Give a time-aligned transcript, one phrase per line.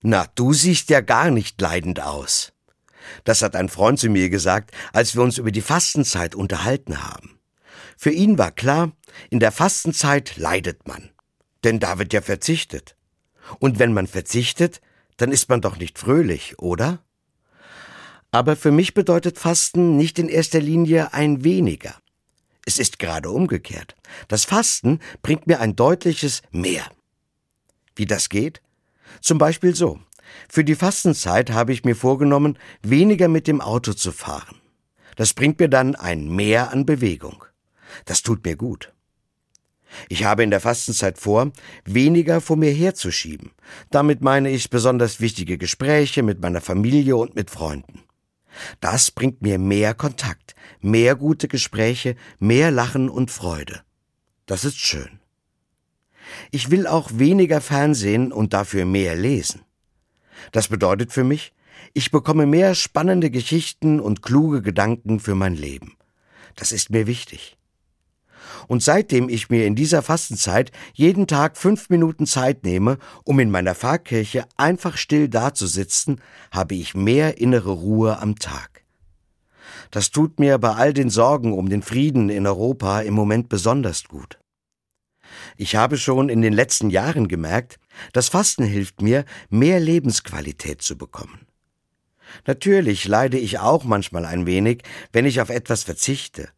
[0.00, 2.52] Na, du siehst ja gar nicht leidend aus.
[3.24, 7.38] Das hat ein Freund zu mir gesagt, als wir uns über die Fastenzeit unterhalten haben.
[7.96, 8.92] Für ihn war klar,
[9.30, 11.10] in der Fastenzeit leidet man.
[11.64, 12.96] Denn da wird ja verzichtet.
[13.58, 14.80] Und wenn man verzichtet,
[15.16, 17.02] dann ist man doch nicht fröhlich, oder?
[18.30, 21.96] Aber für mich bedeutet Fasten nicht in erster Linie ein weniger.
[22.66, 23.96] Es ist gerade umgekehrt.
[24.28, 26.84] Das Fasten bringt mir ein deutliches Mehr.
[27.96, 28.60] Wie das geht?
[29.20, 30.00] Zum Beispiel so.
[30.48, 34.56] Für die Fastenzeit habe ich mir vorgenommen, weniger mit dem Auto zu fahren.
[35.16, 37.44] Das bringt mir dann ein Mehr an Bewegung.
[38.04, 38.92] Das tut mir gut.
[40.08, 41.50] Ich habe in der Fastenzeit vor,
[41.84, 43.52] weniger vor mir herzuschieben.
[43.90, 48.02] Damit meine ich besonders wichtige Gespräche mit meiner Familie und mit Freunden.
[48.80, 53.80] Das bringt mir mehr Kontakt, mehr gute Gespräche, mehr Lachen und Freude.
[54.46, 55.20] Das ist schön.
[56.50, 59.62] Ich will auch weniger Fernsehen und dafür mehr lesen.
[60.52, 61.52] Das bedeutet für mich,
[61.94, 65.96] ich bekomme mehr spannende Geschichten und kluge Gedanken für mein Leben.
[66.56, 67.56] Das ist mir wichtig.
[68.66, 73.50] Und seitdem ich mir in dieser Fastenzeit jeden Tag fünf Minuten Zeit nehme, um in
[73.50, 76.20] meiner Pfarrkirche einfach still dazusitzen,
[76.50, 78.84] habe ich mehr innere Ruhe am Tag.
[79.90, 84.04] Das tut mir bei all den Sorgen um den Frieden in Europa im Moment besonders
[84.04, 84.37] gut.
[85.56, 87.78] Ich habe schon in den letzten Jahren gemerkt,
[88.12, 91.46] das Fasten hilft mir, mehr Lebensqualität zu bekommen.
[92.46, 96.48] Natürlich leide ich auch manchmal ein wenig, wenn ich auf etwas verzichte.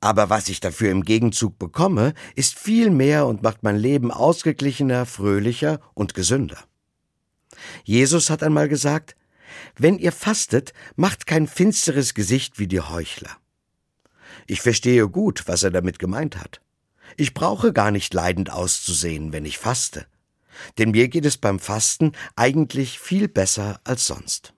[0.00, 5.06] Aber was ich dafür im Gegenzug bekomme, ist viel mehr und macht mein Leben ausgeglichener,
[5.06, 6.58] fröhlicher und gesünder.
[7.84, 9.16] Jesus hat einmal gesagt,
[9.76, 13.30] wenn ihr fastet, macht kein finsteres Gesicht wie die Heuchler.
[14.46, 16.60] Ich verstehe gut, was er damit gemeint hat.
[17.16, 20.06] Ich brauche gar nicht leidend auszusehen, wenn ich faste.
[20.78, 24.53] Denn mir geht es beim Fasten eigentlich viel besser als sonst.